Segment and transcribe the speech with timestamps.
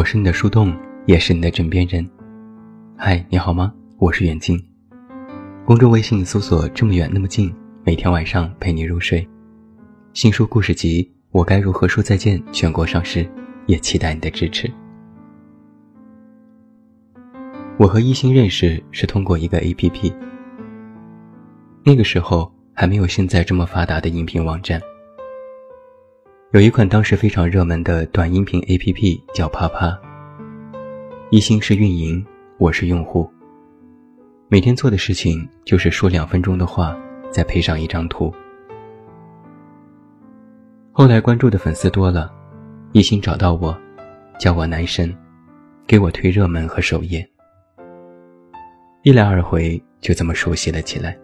[0.00, 0.74] 我是你的树洞，
[1.04, 2.08] 也是你的枕边人。
[2.96, 3.70] 嗨，你好吗？
[3.98, 4.58] 我是远近。
[5.66, 9.28] 公众微信搜索“这么远那么近”，每天晚上陪你入睡。
[10.14, 13.30] 新书故事集《我该如何说再见》全国上市，
[13.66, 14.72] 也期待你的支持。
[17.76, 20.14] 我和一心认识是通过一个 APP，
[21.84, 24.80] 那个时候还没有现在这么发达的音频网站。
[26.52, 29.96] 有一款当时非常热门的短音频 APP 叫啪啪，
[31.30, 32.26] 一心是运营，
[32.58, 33.30] 我是用户。
[34.48, 36.98] 每天做的事情就是说两分钟的话，
[37.30, 38.34] 再配上一张图。
[40.90, 42.28] 后来关注的粉丝多了，
[42.90, 43.78] 一心找到我，
[44.36, 45.16] 叫我男神，
[45.86, 47.24] 给我推热门和首页。
[49.02, 51.16] 一来二回就这么熟悉了起来。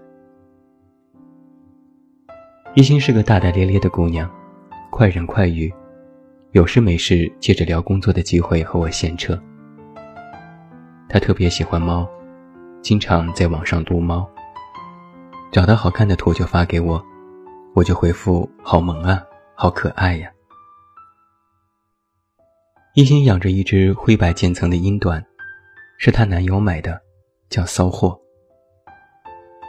[2.74, 4.30] 一心是个大大咧咧的姑娘。
[4.96, 5.70] 快人快语，
[6.52, 9.38] 有事没事借着聊工作的机会和我闲扯。
[11.06, 12.08] 他特别喜欢猫，
[12.80, 14.26] 经常在网上撸猫。
[15.52, 17.04] 找到好看的图就发给我，
[17.74, 19.22] 我就回复好萌啊，
[19.54, 20.30] 好可爱呀。
[22.94, 25.22] 一心养着一只灰白渐层的英短，
[25.98, 26.98] 是她男友买的，
[27.50, 28.18] 叫骚货。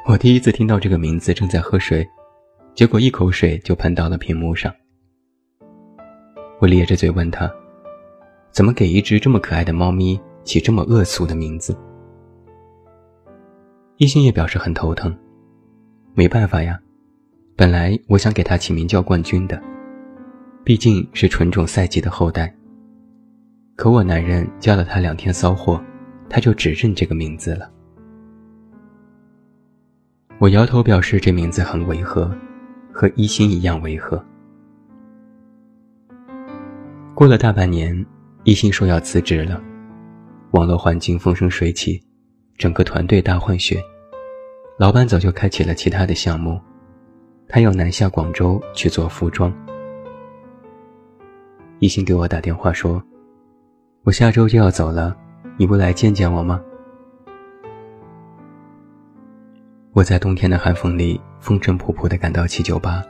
[0.08, 2.08] 我第一次听到这个名字，正在喝水，
[2.74, 4.74] 结果一口水就喷到了屏幕上。
[6.60, 7.52] 我咧着嘴问他
[8.52, 11.78] ：“怎么给一只这么可爱的猫咪起这么恶俗的名字？”
[13.98, 15.16] 一心也表示很头疼。
[16.14, 16.80] 没办法呀，
[17.56, 19.62] 本来我想给它起名叫冠军的，
[20.64, 22.52] 毕竟是纯种赛季的后代。
[23.76, 25.80] 可我男人教了他两天骚货，
[26.28, 27.72] 他就只认这个名字了。
[30.40, 32.36] 我摇头表示这名字很违和，
[32.92, 34.24] 和一心一样违和。
[37.18, 38.06] 过了大半年，
[38.44, 39.60] 一心说要辞职了，
[40.52, 42.00] 网络环境风生水起，
[42.60, 43.82] 整个团队大换血，
[44.78, 46.62] 老板早就开启了其他的项目，
[47.50, 49.52] 他要南下广州去做服装。
[51.80, 53.02] 一心给我打电话说
[54.06, 55.18] ：“我下周就要走了，
[55.58, 56.62] 你不来见见我吗？”
[59.92, 63.04] 我在冬天的寒风里风尘仆仆地赶到七九八，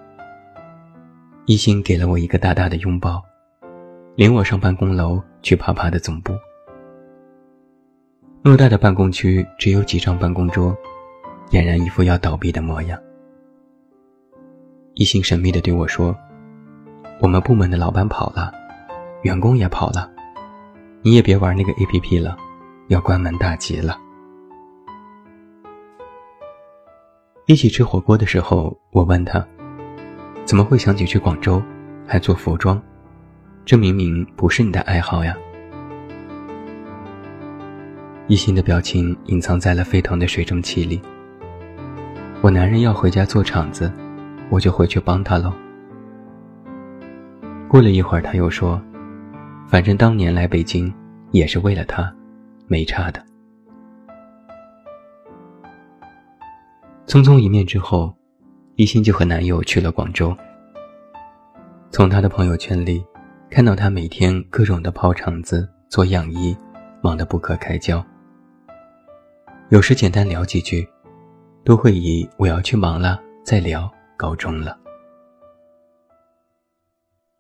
[1.46, 3.22] 一心给了我一个大大的拥抱。
[4.18, 6.34] 领我上办公楼去啪啪的总部。
[8.44, 10.76] 偌大的办公区只有几张办公桌，
[11.52, 13.00] 俨然一副要倒闭的模样。
[14.96, 16.18] 一心神秘地对我说
[17.22, 18.52] ：“我们部门的老板跑了，
[19.22, 20.10] 员工也跑了，
[21.04, 22.36] 你也别玩那个 APP 了，
[22.88, 24.00] 要关门大吉了。”
[27.46, 29.48] 一起吃火锅的时候，我问他
[30.44, 31.62] ：“怎么会想起去广州，
[32.08, 32.82] 还做服装？”
[33.68, 35.36] 这明明不是你的爱好呀！
[38.28, 41.02] 一心的表情隐藏在了沸腾的水蒸气里。
[42.40, 43.92] 我男人要回家做厂子，
[44.50, 45.52] 我就回去帮他喽。
[47.68, 48.82] 过了一会儿，他又说
[49.68, 50.90] ：“反正当年来北京
[51.32, 52.10] 也是为了他，
[52.68, 53.22] 没差的。”
[57.06, 58.16] 匆匆一面之后，
[58.76, 60.34] 一心就和男友去了广州。
[61.92, 63.04] 从他的朋友圈里。
[63.50, 66.56] 看到他每天各种的跑场子做样衣，
[67.02, 68.06] 忙得不可开交。
[69.70, 70.88] 有时简单聊几句，
[71.64, 74.78] 都会以“我要去忙了，再聊”告终了。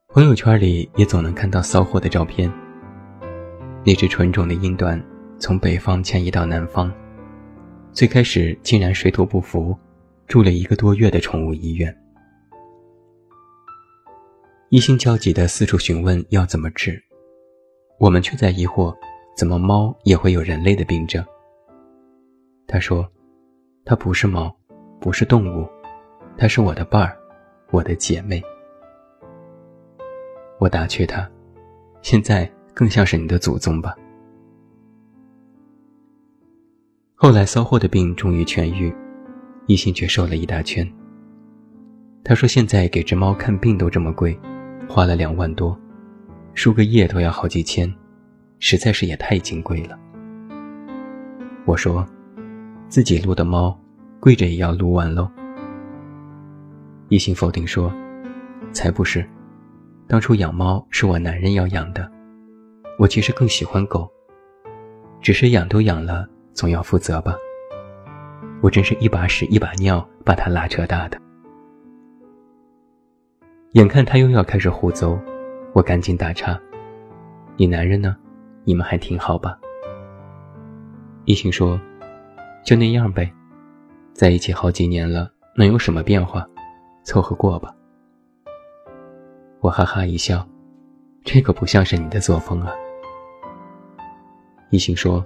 [0.08, 2.52] 朋友圈里也总能看到骚货的照片。
[3.86, 5.02] 那只纯种的英短
[5.38, 6.92] 从北方迁移到南方，
[7.92, 9.78] 最开始竟然水土不服，
[10.26, 11.96] 住了一个多月的宠物医院。
[14.70, 17.02] 一心焦急地四处询问要怎么治，
[18.00, 18.94] 我们却在疑惑，
[19.34, 21.24] 怎么猫也会有人类的病症？
[22.68, 23.10] 他说
[23.86, 24.54] ：“它不是猫，
[25.00, 25.66] 不是动物，
[26.38, 27.18] 它是我的伴儿，
[27.72, 28.44] 我的姐妹。”
[30.60, 31.32] 我打趣他
[32.04, 33.96] ：“现在更像是你的祖宗吧。”
[37.16, 38.94] 后来骚货的病终于痊愈，
[39.66, 40.86] 一心却瘦了一大圈。
[42.22, 44.38] 他说：“现在给只猫看病都这么贵。”
[44.88, 45.78] 花了两万多，
[46.54, 47.94] 输个液都要好几千，
[48.60, 49.98] 实在是也太金贵了。
[51.66, 52.06] 我说，
[52.88, 53.78] 自己撸的猫，
[54.20, 55.30] 跪着也要撸完喽。
[57.10, 57.92] 一心否定说，
[58.72, 59.28] 才不是，
[60.08, 62.10] 当初养猫是我男人要养的，
[62.98, 64.10] 我其实更喜欢狗，
[65.22, 67.36] 只是养都养了，总要负责吧。
[68.62, 71.22] 我真是一把屎一把尿把它拉扯大的。
[73.74, 75.20] 眼看他又要开始胡诌，
[75.74, 76.60] 我赶紧打岔
[77.58, 78.16] ：“你男人呢？
[78.64, 79.60] 你们还挺好吧？”
[81.26, 81.80] 一心说
[82.64, 83.32] ：“就那样呗，
[84.14, 86.48] 在一起好几年了，能有什么变化？
[87.04, 87.76] 凑合过吧。”
[89.60, 90.48] 我哈哈一笑，
[91.26, 92.74] 这可不像是你的作风啊。
[94.70, 95.24] 一心说：“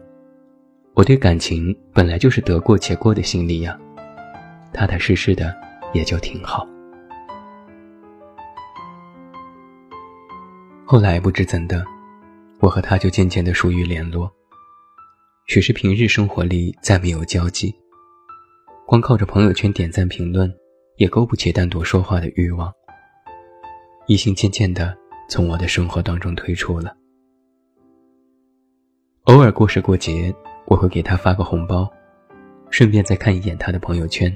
[0.95, 3.79] 我对感情本来就是得过且过的心理呀，
[4.73, 5.55] 踏踏实实的
[5.93, 6.67] 也就挺好。”
[10.91, 11.85] 后来不知怎的，
[12.59, 14.29] 我和他就渐渐的疏于联络。
[15.47, 17.73] 许是平日生活里再没有交集，
[18.85, 20.53] 光靠着朋友圈点赞评论，
[20.97, 22.69] 也勾不起单独说话的欲望。
[24.05, 24.93] 异性渐渐的
[25.29, 26.93] 从我的生活当中退出了。
[29.27, 30.35] 偶尔过时过节，
[30.65, 31.89] 我会给他发个红包，
[32.69, 34.29] 顺便再看一眼他的朋友圈。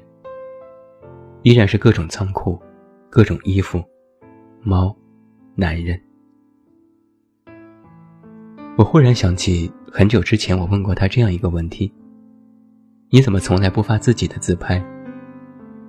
[1.43, 2.57] 依然是各种仓库，
[3.09, 3.83] 各种衣服，
[4.63, 4.95] 猫，
[5.53, 6.01] 男人。
[8.77, 11.89] 我忽然想起很久之前我问过他这样一个问题：
[13.10, 14.83] 你怎么从来不发自己的自拍？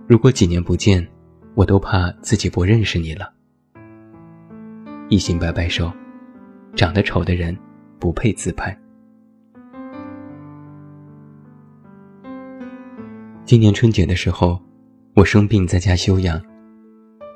[0.06, 1.04] 如果几年不见，
[1.56, 3.32] 我都怕自己不认识你了。
[5.08, 5.92] 一心摆摆手，
[6.76, 7.58] 长得丑的人
[7.98, 8.76] 不配自拍。
[13.44, 14.60] 今年春节的时候，
[15.14, 16.40] 我生病在家休养，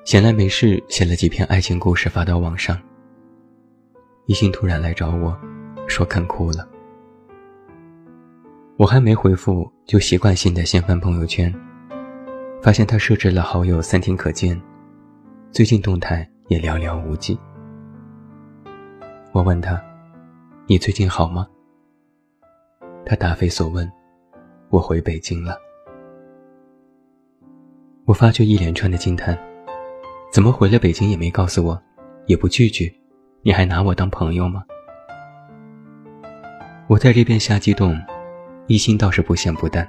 [0.04, 2.80] 闲来没事写了几篇爱情故事发到网上。
[4.30, 5.36] 一心突然来找我，
[5.88, 6.64] 说看哭了。
[8.76, 11.52] 我还没回复，就习惯性的先翻朋友圈，
[12.62, 14.56] 发现他设置了好友三天可见，
[15.50, 17.36] 最近动态也寥寥无几。
[19.32, 19.82] 我问他
[20.68, 21.44] ：“你最近好吗？”
[23.04, 23.90] 他答非所问
[24.70, 25.58] ：“我回北京了。”
[28.06, 29.36] 我发觉一连串的惊叹
[30.32, 31.82] ：“怎么回了北京也没告诉我，
[32.26, 32.94] 也不聚聚，
[33.42, 34.64] 你还拿我当朋友吗？”
[36.88, 37.96] 我在这边瞎激动，
[38.66, 39.88] 一心倒是不咸不淡。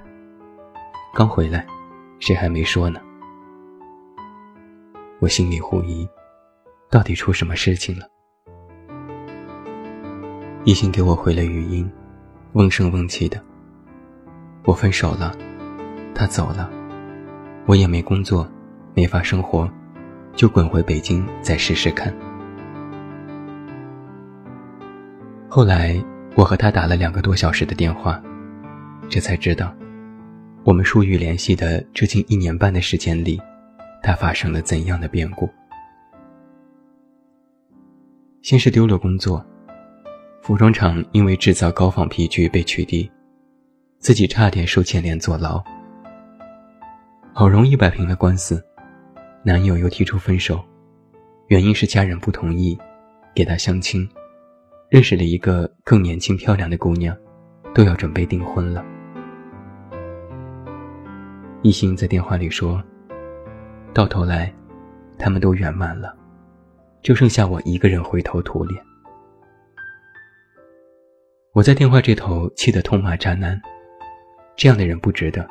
[1.14, 1.66] 刚回来，
[2.20, 3.02] 谁还没说呢？
[5.20, 6.08] 我心里狐疑，
[6.90, 8.06] 到底出什么事情了？
[10.64, 11.92] 一心给我回了语音，
[12.54, 13.42] 瓮声瓮气的。
[14.64, 15.36] 我分手了，
[16.14, 16.70] 他走了，
[17.66, 18.48] 我也没工作，
[18.94, 19.70] 没法生活，
[20.36, 22.14] 就滚回北京再试试看。
[25.54, 26.02] 后来
[26.34, 28.24] 我和他打了两个多小时的电话，
[29.10, 29.76] 这才知道，
[30.64, 33.38] 我们疏于联系的这近一年半的时间里，
[34.02, 35.50] 他发生了怎样的变故。
[38.42, 39.46] 先是丢了工作。
[40.42, 43.12] 服装厂因为制造高仿皮具被取缔，
[44.00, 45.62] 自己差点受牵连坐牢。
[47.34, 48.64] 好容易摆平了官司，
[49.44, 50.64] 男友又提出分手，
[51.48, 52.80] 原因是家人不同意，
[53.36, 54.08] 给他相亲，
[54.92, 57.16] 认识了一个更年轻漂亮的姑娘，
[57.74, 58.84] 都要准备订婚了。
[61.62, 62.84] 一心在电话里说
[63.96, 64.54] ：“到头来，
[65.18, 66.14] 他们都圆满了，
[67.02, 68.84] 就剩下我一个人灰头土脸。”
[71.56, 73.58] 我在电话这头气得痛骂渣男，
[74.58, 75.48] 这样的人不值得，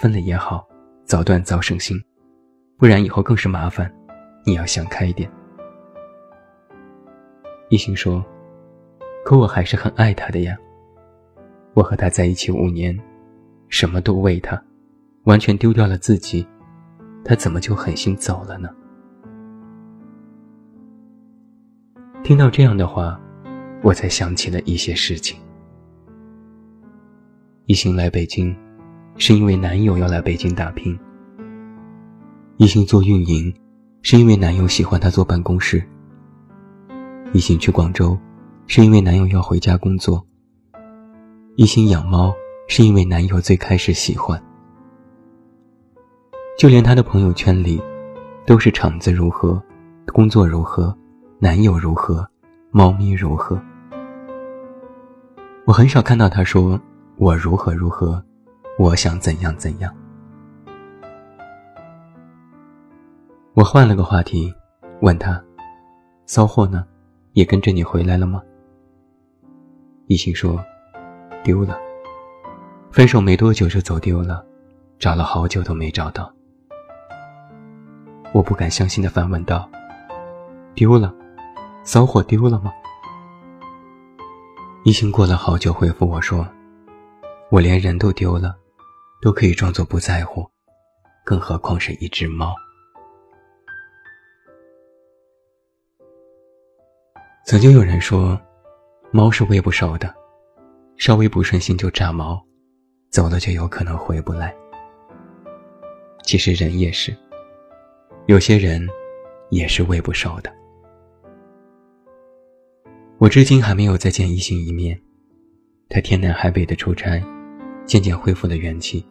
[0.00, 0.64] 分了也好，
[1.04, 2.00] 早断早省心，
[2.78, 3.92] 不然以后更是麻烦。
[4.46, 5.28] 你要想开一点。
[7.70, 8.24] 一心说
[9.24, 10.56] ：“可我还是很爱他的呀。
[11.72, 12.96] 我和他在一起五年，
[13.68, 14.62] 什么都为他，
[15.24, 16.46] 完全丢掉了自己，
[17.24, 18.68] 他怎么就狠心走了呢？”
[22.22, 23.20] 听到这样的话，
[23.82, 25.40] 我才想起了一些事情。
[27.66, 28.54] 一心来北京，
[29.16, 30.96] 是因为男友要来北京打拼。
[32.58, 33.52] 一心做运营，
[34.02, 35.82] 是因为男友喜欢她坐办公室。
[37.32, 38.16] 一心去广州，
[38.66, 40.24] 是因为男友要回家工作。
[41.56, 42.34] 一心养猫，
[42.66, 44.42] 是因为男友最开始喜欢。
[46.58, 47.82] 就连她的朋友圈里，
[48.46, 49.62] 都是厂子如何，
[50.12, 50.96] 工作如何，
[51.38, 52.26] 男友如何，
[52.70, 53.60] 猫咪如何。
[55.66, 56.80] 我很少看到她说。
[57.16, 58.20] 我如何如何，
[58.76, 59.94] 我想怎样怎样。
[63.54, 64.52] 我换了个话题，
[65.00, 65.40] 问他
[66.26, 66.84] ：“骚货呢？
[67.34, 68.42] 也跟着你回来了吗？”
[70.06, 70.62] 一心说
[71.42, 71.78] ：“丢了。
[72.90, 74.44] 分手没多久就走丢了，
[74.98, 76.32] 找了好久都没找到。”
[78.32, 79.70] 我不敢相信的反问道
[80.74, 81.14] ：“丢了？
[81.84, 82.72] 骚货丢了吗？”
[84.84, 86.46] 一心过了好久回复我说。
[87.50, 88.56] 我连人都丢了，
[89.22, 90.44] 都可以装作不在乎，
[91.24, 92.52] 更何况是一只猫。
[97.46, 98.40] 曾经有人说，
[99.16, 100.12] 猫是喂不熟的，
[100.96, 102.44] 稍微不顺心就炸毛，
[103.10, 104.52] 走了就有可能回不来。
[106.24, 107.16] 其实人也是，
[108.26, 108.84] 有些人
[109.50, 110.52] 也是喂不熟的。
[113.18, 115.00] 我至今还没有再见异性一面，
[115.88, 117.24] 他天南海北的出差，
[117.84, 119.06] 渐渐恢复了元气，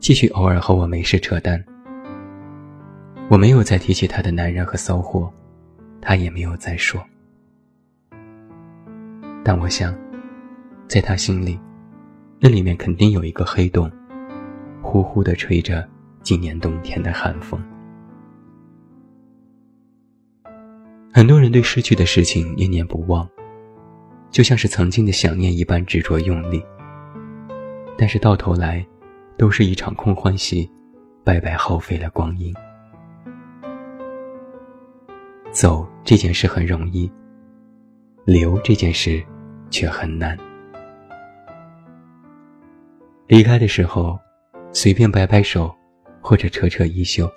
[0.00, 1.64] 继续偶尔和我没事扯淡。
[3.30, 5.32] 我没有再提起他的男人和骚货，
[6.00, 7.00] 他也没有再说。
[9.48, 9.96] 但我想，
[10.86, 11.58] 在他心里，
[12.38, 13.90] 那里面肯定有一个黑洞，
[14.82, 15.88] 呼呼地吹着
[16.20, 17.58] 今年冬天的寒风。
[21.14, 23.26] 很多人对失去的事情念念不忘，
[24.30, 26.62] 就像是曾经的想念一般执着用力。
[27.96, 28.86] 但是到头来，
[29.38, 30.70] 都是一场空欢喜，
[31.24, 32.54] 白白耗费了光阴。
[35.50, 37.10] 走这件事很容易，
[38.26, 39.24] 留这件事
[39.70, 40.36] 却很难。
[43.26, 44.18] 离开的时候，
[44.72, 45.74] 随便摆摆手，
[46.20, 47.30] 或者扯扯衣袖，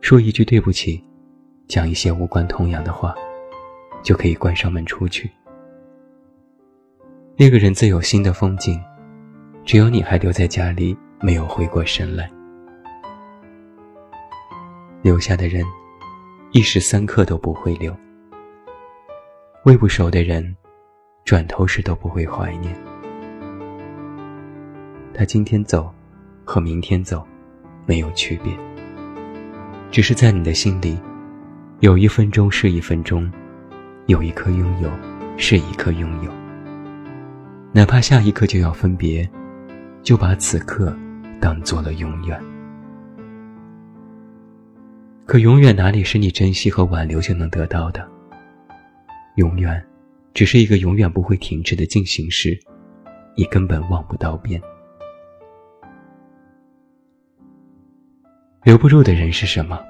[0.00, 1.02] 说一句对不起，
[1.68, 3.14] 讲一些无关痛痒的话，
[4.02, 5.30] 就可以关上门出去。
[7.36, 8.80] 那个人自有新的风景，
[9.64, 12.30] 只有你还留在家里，没有回过神来。
[15.02, 15.64] 留下的人。
[16.56, 17.92] 一时三刻都不会留，
[19.64, 20.56] 喂不熟的人，
[21.24, 22.76] 转头时都不会怀念。
[25.14, 25.90] 他今天走，
[26.44, 27.26] 和明天走，
[27.86, 28.52] 没有区别。
[29.90, 30.98] 只是在你的心里，
[31.80, 33.30] 有一分钟是一分钟，
[34.06, 34.90] 有一刻拥有
[35.38, 36.30] 是一刻拥有。
[37.72, 39.28] 哪怕下一刻就要分别，
[40.02, 40.94] 就把此刻
[41.40, 42.38] 当做了永远。
[45.24, 48.06] 可永远哪里是你珍惜和挽留就能得到的？
[49.36, 49.82] 永远，
[50.34, 52.58] 只是一个永远不会停止的进行时，
[53.36, 54.60] 你根本望不到边。
[58.64, 59.80] 留不住的人是什么？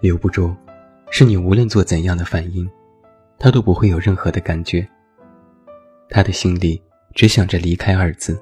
[0.00, 0.56] 留不住，
[1.10, 2.66] 是你无论做怎样的反应，
[3.38, 4.88] 他都不会有任何的感觉。
[6.08, 6.80] 他的心里
[7.14, 8.40] 只想着离开二字，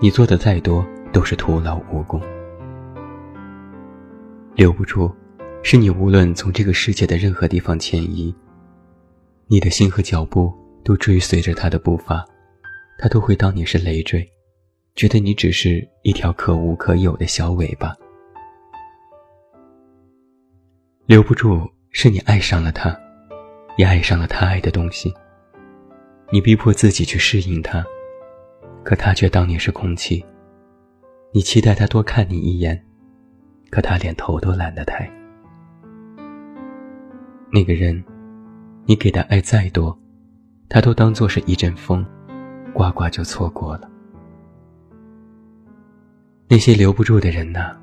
[0.00, 2.22] 你做的再多都是徒劳无功。
[4.54, 5.12] 留不住，
[5.64, 8.32] 是你无论从这个世界的任何地方迁移，
[9.48, 12.26] 你的心和脚步都追随着他的步伐，
[12.98, 14.28] 他都会当你是累赘，
[14.96, 17.94] 觉得你只是一条可无可有的小尾巴。
[21.06, 22.98] 留不住，是你爱上了他，
[23.76, 25.14] 也爱上了他爱的东西。
[26.32, 27.84] 你逼迫自己去适应他，
[28.82, 30.26] 可他却当你是空气，
[31.32, 32.84] 你期待他多看你一眼。
[33.70, 35.08] 可他连头都懒得抬。
[37.52, 38.02] 那个人，
[38.88, 39.98] 你给的爱再多，
[40.68, 42.06] 他都当做是一阵风，
[42.72, 43.90] 刮刮就错过了。
[46.48, 47.76] 那些留不住的人呐，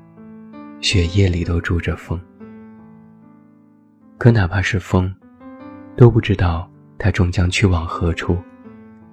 [0.80, 2.18] 血液里都住着风。
[4.16, 5.14] 可哪怕是风，
[5.94, 8.38] 都不知道他终将去往何处，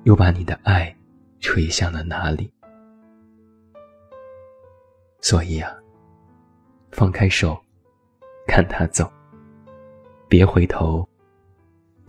[0.03, 0.95] 又把你的爱
[1.41, 2.49] 吹向了哪里。
[5.19, 5.69] 所以啊。
[6.93, 7.57] 放开手，
[8.45, 9.09] 看他走，
[10.27, 11.07] 别回头，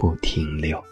[0.03, 0.83] 不停留。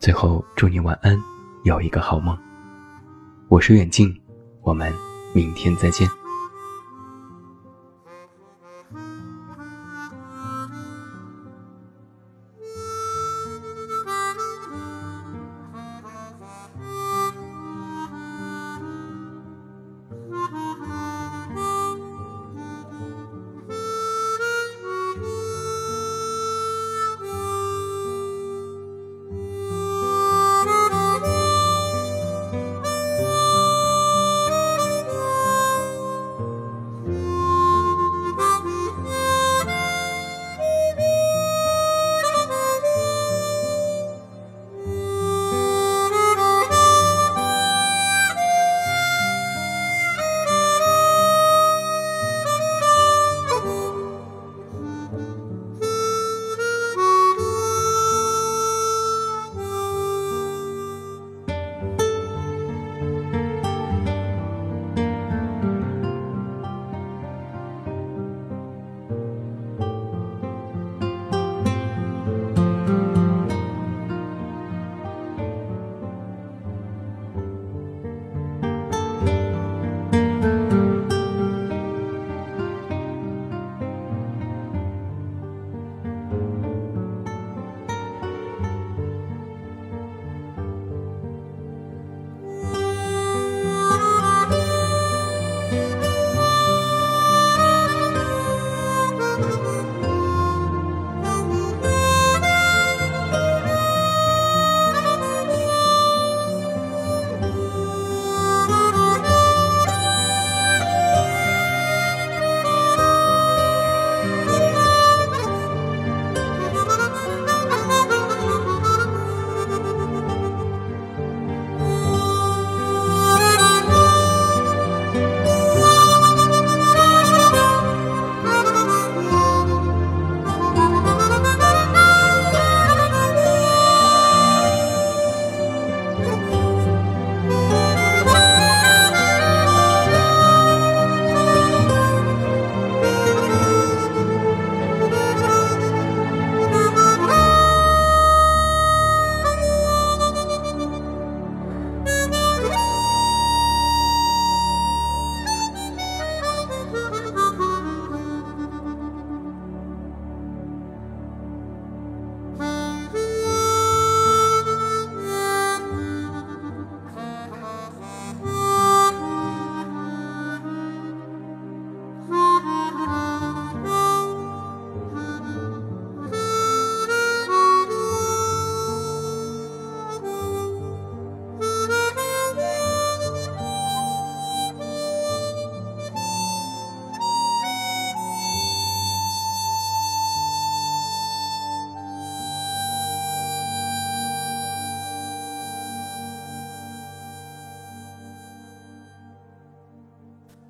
[0.00, 1.16] 最后，祝你晚安，
[1.62, 2.36] 有一个好梦。
[3.46, 4.12] 我是远镜，
[4.62, 4.92] 我们
[5.32, 6.10] 明天再见。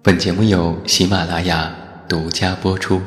[0.05, 1.73] 本节目由喜马拉雅
[2.09, 3.01] 独家播出。